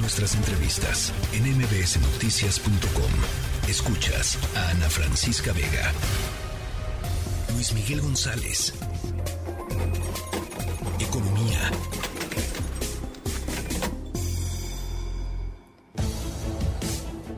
[0.00, 3.10] Nuestras entrevistas en mbsnoticias.com.
[3.68, 5.92] Escuchas a Ana Francisca Vega.
[7.52, 8.74] Luis Miguel González.
[11.00, 11.70] Economía.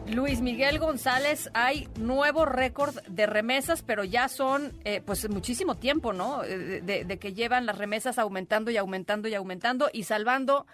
[0.09, 6.13] Luis Miguel González, hay nuevo récord de remesas, pero ya son eh, pues muchísimo tiempo,
[6.13, 6.45] ¿no?
[6.45, 10.67] Eh, de, de, que llevan las remesas aumentando y aumentando y aumentando y salvando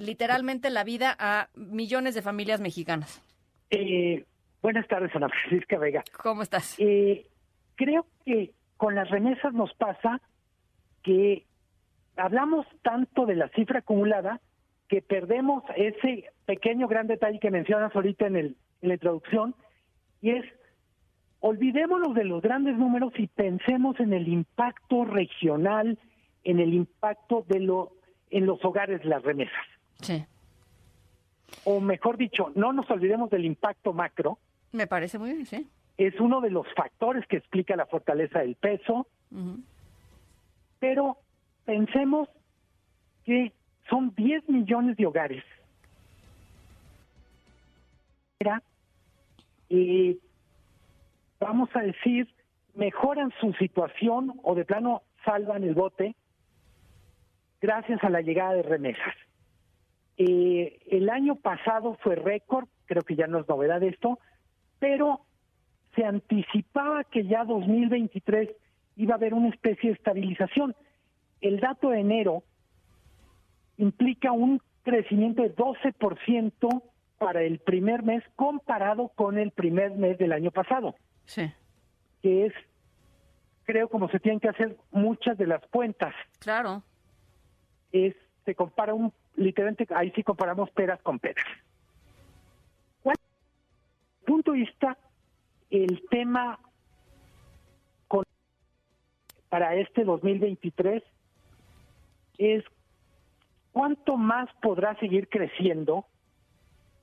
[0.00, 3.22] literalmente la vida a millones de familias mexicanas.
[3.70, 4.24] Eh,
[4.62, 6.02] buenas tardes, Ana Francisca Vega.
[6.22, 6.76] ¿Cómo estás?
[6.78, 7.26] Eh,
[7.76, 10.20] creo que con las remesas nos pasa
[11.02, 11.44] que
[12.16, 14.40] hablamos tanto de la cifra acumulada
[14.88, 19.54] que perdemos ese pequeño gran detalle que mencionas ahorita en, el, en la introducción,
[20.20, 20.44] y es
[21.38, 25.98] olvidémonos de los grandes números y pensemos en el impacto regional,
[26.42, 27.92] en el impacto de lo
[28.30, 29.66] en los hogares las remesas.
[30.00, 30.24] Sí.
[31.64, 34.38] O mejor dicho, no nos olvidemos del impacto macro.
[34.72, 35.68] Me parece muy bien, sí.
[35.98, 39.06] Es uno de los factores que explica la fortaleza del peso.
[40.78, 41.18] Pero
[41.64, 42.28] pensemos
[43.24, 43.52] que
[43.88, 45.44] son 10 millones de hogares.
[49.68, 50.18] Y
[51.38, 52.32] vamos a decir,
[52.74, 56.16] mejoran su situación o de plano salvan el bote
[57.60, 59.14] gracias a la llegada de remesas.
[60.22, 64.18] Eh, el año pasado fue récord, creo que ya no es novedad esto,
[64.78, 65.24] pero
[65.94, 68.50] se anticipaba que ya 2023
[68.96, 70.76] iba a haber una especie de estabilización.
[71.40, 72.42] El dato de enero
[73.78, 76.82] implica un crecimiento de 12%
[77.16, 80.96] para el primer mes comparado con el primer mes del año pasado.
[81.24, 81.50] Sí.
[82.20, 82.52] Que es,
[83.64, 86.14] creo, como se tienen que hacer muchas de las cuentas.
[86.40, 86.82] Claro.
[87.90, 91.44] Es, se compara un literalmente ahí sí comparamos peras con peras.
[93.02, 93.16] ¿Cuál
[94.26, 94.96] punto de vista
[95.70, 96.58] el tema
[99.48, 101.02] para este 2023
[102.38, 102.64] es
[103.72, 106.06] cuánto más podrá seguir creciendo?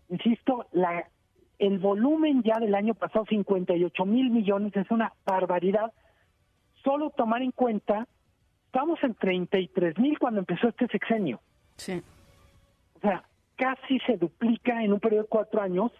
[0.09, 1.05] Insisto, la
[1.59, 5.91] el volumen ya del año pasado, 58 mil millones, es una barbaridad.
[6.83, 8.07] Solo tomar en cuenta,
[8.77, 11.41] estamos en 33 mil cuando empezó este sexenio.
[11.77, 11.99] Sí.
[12.97, 13.23] O sea,
[13.55, 15.91] casi se duplica en un periodo de cuatro años.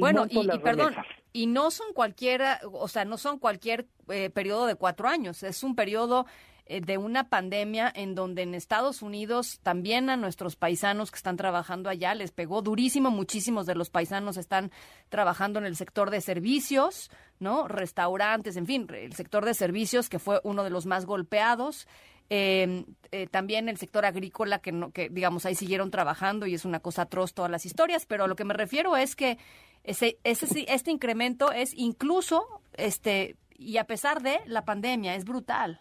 [0.00, 0.92] bueno, y, perdón,
[1.32, 5.62] y no son cualquiera, o sea, no son cualquier eh, periodo de cuatro años, es
[5.62, 6.26] un periodo
[6.66, 11.36] eh, de una pandemia en donde en Estados Unidos también a nuestros paisanos que están
[11.36, 14.72] trabajando allá les pegó durísimo, muchísimos de los paisanos están
[15.10, 17.68] trabajando en el sector de servicios, ¿no?
[17.68, 21.86] Restaurantes, en fin, el sector de servicios que fue uno de los más golpeados.
[22.30, 26.64] Eh, eh, también el sector agrícola, que, no, que digamos ahí siguieron trabajando y es
[26.64, 29.36] una cosa atroz todas las historias, pero a lo que me refiero es que
[29.82, 35.80] ese, ese, este incremento es incluso, este y a pesar de la pandemia, es brutal.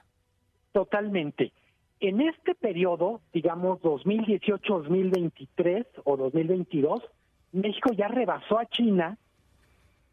[0.73, 1.53] Totalmente.
[2.00, 7.03] En este periodo, digamos 2018-2023 o 2022,
[7.53, 9.17] México ya rebasó a China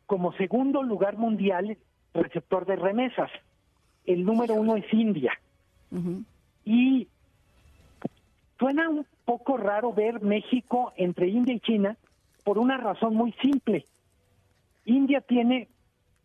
[0.07, 1.79] como segundo lugar mundial
[2.15, 3.31] receptor de remesas.
[4.05, 5.33] El número uno es India.
[6.65, 7.09] Y
[8.59, 11.97] suena un poco raro ver México entre India y China
[12.45, 13.87] por una razón muy simple.
[14.85, 15.69] India tiene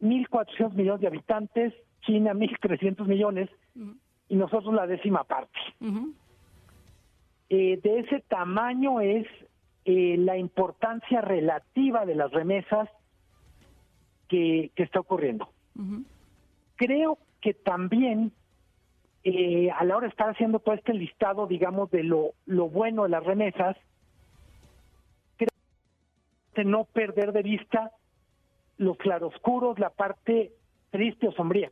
[0.01, 3.49] 1.400 millones de habitantes, China 1.300 millones
[4.29, 5.57] y nosotros la décima parte.
[7.49, 9.27] Eh, de ese tamaño es
[9.85, 12.89] eh, la importancia relativa de las remesas
[14.27, 15.49] que, que está ocurriendo.
[16.75, 18.31] Creo que también
[19.23, 23.03] eh, a la hora de estar haciendo todo este listado, digamos, de lo, lo bueno
[23.03, 23.75] de las remesas,
[25.37, 25.49] creo
[26.53, 27.91] que no perder de vista
[28.77, 30.51] los claroscuros, la parte
[30.91, 31.71] triste o sombría.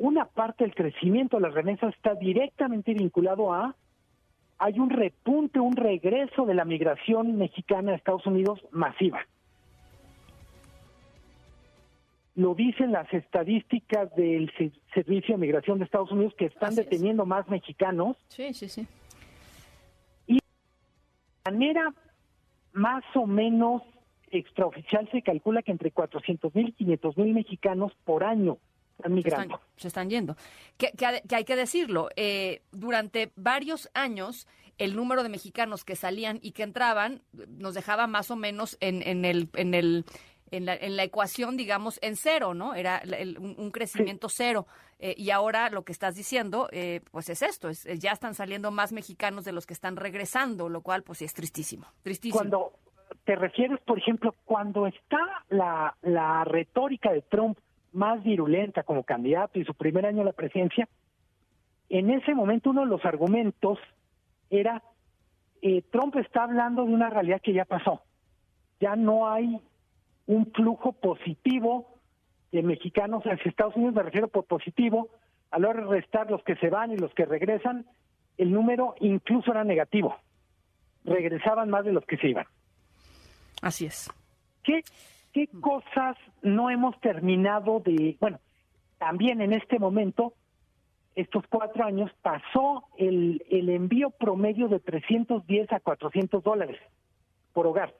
[0.00, 3.76] Una parte del crecimiento de las remesas está directamente vinculado a
[4.58, 9.20] hay un repunte, un regreso de la migración mexicana a Estados Unidos masiva
[12.40, 14.50] lo dicen las estadísticas del
[14.94, 18.16] Servicio de Migración de Estados Unidos que están deteniendo más mexicanos.
[18.28, 18.86] Sí, sí, sí.
[20.26, 20.40] Y de
[21.44, 21.92] manera
[22.72, 23.82] más o menos
[24.30, 28.56] extraoficial se calcula que entre 400 mil y 500 mil mexicanos por año
[29.00, 29.60] están migrando.
[29.76, 30.36] Se están, yendo.
[30.76, 30.92] Que,
[31.34, 34.46] hay que decirlo, eh, durante varios años
[34.78, 39.02] el número de mexicanos que salían y que entraban nos dejaba más o menos en,
[39.02, 39.48] en el...
[39.54, 40.04] En el
[40.50, 42.74] en la, en la ecuación, digamos, en cero, ¿no?
[42.74, 43.02] Era
[43.38, 44.66] un, crecimiento cero.
[44.98, 48.70] Eh, y ahora lo que estás diciendo, eh, pues es esto, es, ya están saliendo
[48.70, 52.38] más mexicanos de los que están regresando, lo cual pues es tristísimo, tristísimo.
[52.38, 52.72] Cuando
[53.24, 55.18] te refieres, por ejemplo, cuando está
[55.48, 57.58] la, la retórica de Trump
[57.92, 60.88] más virulenta como candidato y su primer año de la presidencia,
[61.88, 63.78] en ese momento uno de los argumentos
[64.48, 64.82] era,
[65.62, 68.02] eh, Trump está hablando de una realidad que ya pasó,
[68.80, 69.60] ya no hay
[70.26, 71.98] un flujo positivo
[72.52, 75.08] de mexicanos hacia Estados Unidos, me refiero por positivo,
[75.50, 77.86] a la hora de restar los que se van y los que regresan,
[78.38, 80.16] el número incluso era negativo.
[81.04, 82.46] Regresaban más de los que se iban.
[83.62, 84.10] Así es.
[84.62, 84.82] ¿Qué,
[85.32, 88.38] qué cosas no hemos terminado de, bueno,
[88.98, 90.34] también en este momento,
[91.14, 96.78] estos cuatro años, pasó el, el envío promedio de 310 a 400 dólares
[97.52, 97.92] por hogar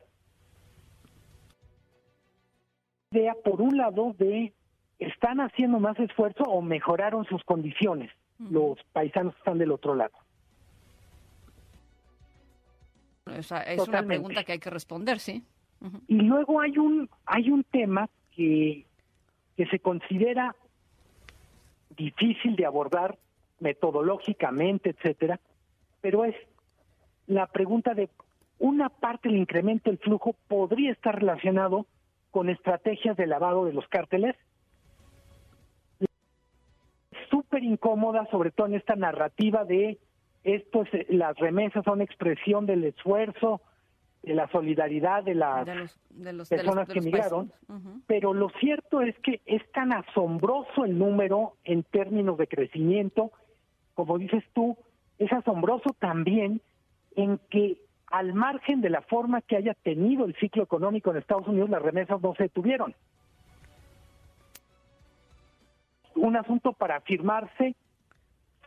[3.12, 4.52] idea, por un lado, de
[5.00, 8.10] están haciendo más esfuerzo o mejoraron sus condiciones.
[8.38, 10.12] Los paisanos que están del otro lado.
[13.26, 15.44] es una pregunta que hay que responder, sí.
[16.08, 18.84] Y luego hay un hay un tema que
[19.56, 20.54] que se considera
[21.96, 23.18] difícil de abordar
[23.58, 25.38] metodológicamente, etcétera,
[26.00, 26.34] pero es
[27.26, 28.08] la pregunta de
[28.58, 31.86] una parte del incremento del flujo podría estar relacionado
[32.30, 34.36] con estrategias de lavado de los cárteles.
[37.30, 39.98] Súper incómoda, sobre todo en esta narrativa de
[40.44, 43.60] esto es, las remesas son expresión del esfuerzo,
[44.22, 45.66] de la solidaridad de las
[46.48, 47.52] personas que emigraron,
[48.06, 53.32] pero lo cierto es que es tan asombroso el número en términos de crecimiento,
[53.94, 54.76] como dices tú,
[55.18, 56.60] es asombroso también
[57.16, 57.78] en que
[58.10, 61.82] al margen de la forma que haya tenido el ciclo económico en Estados Unidos, las
[61.82, 62.94] remesas no se detuvieron.
[66.16, 67.76] Un asunto para afirmarse,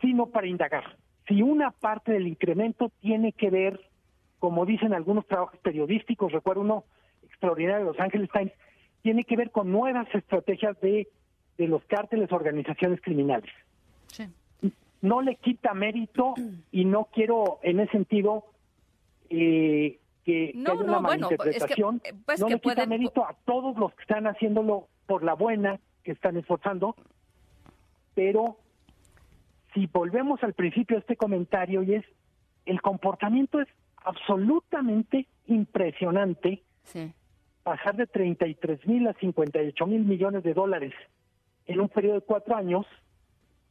[0.00, 0.96] sino para indagar.
[1.28, 3.80] Si una parte del incremento tiene que ver,
[4.44, 6.84] como dicen algunos trabajos periodísticos, recuerdo uno
[7.22, 8.52] extraordinario de Los Ángeles Times,
[9.00, 11.08] tiene que ver con nuevas estrategias de,
[11.56, 13.50] de los cárteles organizaciones criminales.
[15.00, 16.34] No le quita mérito
[16.70, 18.44] y no quiero en ese sentido
[19.30, 22.02] eh, que, no, haya una malinterpretación.
[22.04, 25.80] Eh, pues no le quita mérito a todos los que están haciéndolo por la buena,
[26.02, 26.96] que están esforzando,
[28.14, 28.58] pero
[29.72, 32.04] si volvemos al principio de este comentario y es
[32.66, 33.68] el comportamiento es
[34.04, 36.62] absolutamente impresionante.
[37.62, 40.92] Pasar de 33 mil a 58 mil millones de dólares
[41.66, 42.86] en un periodo de cuatro años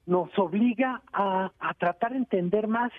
[0.05, 2.91] nos obliga a, a tratar de entender más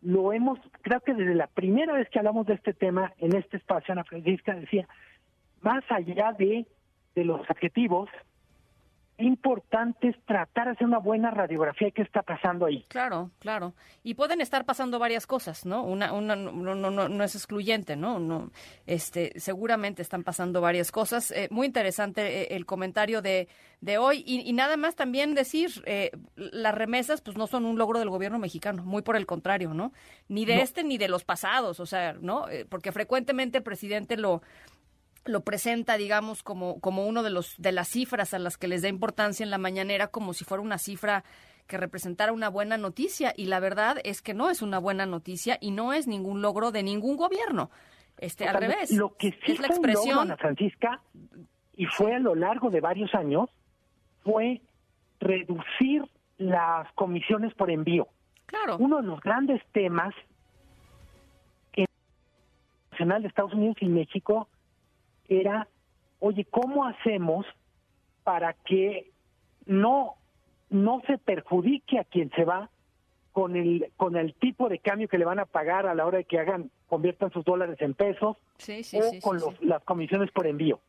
[0.00, 3.56] lo hemos, creo que desde la primera vez que hablamos de este tema en este
[3.56, 4.88] espacio, Ana Francisca decía,
[5.60, 6.66] más allá de,
[7.14, 8.08] de los adjetivos,
[9.18, 12.84] importante es tratar de hacer una buena radiografía de qué está pasando ahí.
[12.88, 13.74] Claro, claro.
[14.02, 15.82] Y pueden estar pasando varias cosas, ¿no?
[15.82, 18.18] Una, una no, no, no, no es excluyente, ¿no?
[18.18, 18.50] no
[18.86, 21.30] este, seguramente están pasando varias cosas.
[21.32, 23.48] Eh, muy interesante eh, el comentario de,
[23.80, 24.22] de hoy.
[24.26, 28.38] Y, nada más también decir, eh, las remesas pues no son un logro del gobierno
[28.38, 29.92] mexicano, muy por el contrario, ¿no?
[30.28, 32.46] Ni de este ni de los pasados, o sea, ¿no?
[32.68, 34.42] porque frecuentemente el presidente lo
[35.28, 38.82] lo presenta, digamos, como, como uno de los de las cifras a las que les
[38.82, 41.24] da importancia en la mañanera, como si fuera una cifra
[41.66, 43.32] que representara una buena noticia.
[43.36, 46.72] Y la verdad es que no es una buena noticia y no es ningún logro
[46.72, 47.70] de ningún gobierno.
[48.16, 48.90] Este, al revés.
[48.90, 50.36] Lo que sí es la expresión.
[50.38, 51.00] Francisca,
[51.76, 53.48] y fue a lo largo de varios años,
[54.24, 54.60] fue
[55.20, 56.04] reducir
[56.38, 58.08] las comisiones por envío.
[58.46, 58.76] Claro.
[58.78, 60.14] Uno de los grandes temas
[61.74, 61.86] en
[62.90, 64.48] nacional de Estados Unidos y México
[65.28, 65.68] era,
[66.20, 67.46] oye, ¿cómo hacemos
[68.24, 69.10] para que
[69.66, 70.14] no,
[70.70, 72.70] no se perjudique a quien se va
[73.32, 76.18] con el, con el tipo de cambio que le van a pagar a la hora
[76.18, 80.80] de que hagan, conviertan sus dólares en pesos o con las comisiones por envío?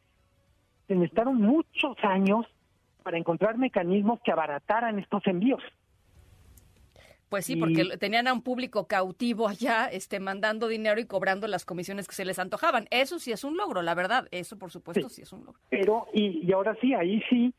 [0.88, 2.46] Se necesitaron muchos años
[3.04, 5.62] para encontrar mecanismos que abarataran estos envíos.
[7.30, 11.64] Pues sí, porque tenían a un público cautivo allá, este, mandando dinero y cobrando las
[11.64, 12.88] comisiones que se les antojaban.
[12.90, 14.28] Eso sí es un logro, la verdad.
[14.32, 15.62] Eso, por supuesto, sí, es un logro.
[15.70, 17.54] Pero, y, ahora sí, ahí sí,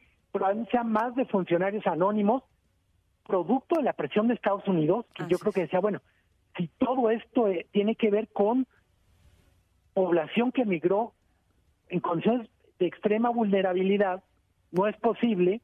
[0.72, 2.42] sean más de funcionarios anónimos,
[3.24, 6.00] producto de la presión de Estados Unidos, que yo creo que decía, bueno,
[6.56, 8.66] si todo esto eh, tiene que ver con
[9.94, 11.12] población que emigró
[11.88, 12.48] en condiciones
[12.80, 14.24] de extrema vulnerabilidad,
[14.72, 15.60] no es posible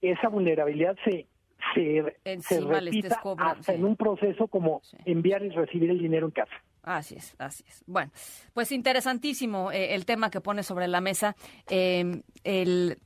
[0.00, 1.26] que esa vulnerabilidad se
[1.74, 6.52] se, repita hasta en un proceso como enviar y recibir el dinero en casa.
[6.82, 7.82] Así es, así es.
[7.86, 8.10] Bueno,
[8.54, 11.36] pues interesantísimo eh, el tema que pone sobre la mesa.
[11.68, 12.98] Eh, el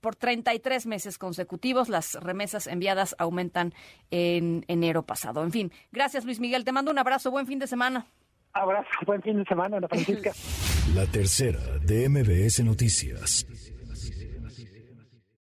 [0.00, 1.88] por 33 meses consecutivos.
[1.88, 3.72] Las remesas enviadas aumentan
[4.10, 5.44] en enero pasado.
[5.44, 6.64] En fin, gracias Luis Miguel.
[6.64, 7.30] Te mando un abrazo.
[7.30, 8.06] Buen fin de semana.
[8.52, 8.88] Abrazo.
[9.06, 10.32] Buen fin de semana, Ana Francisca.
[10.94, 13.46] La tercera de MBS Noticias.